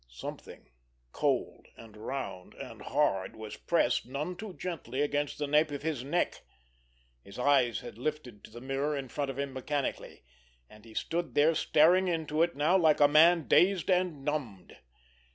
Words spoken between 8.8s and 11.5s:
in front of him mechanically, and he stood